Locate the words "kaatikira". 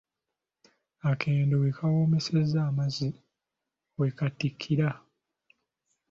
4.17-4.89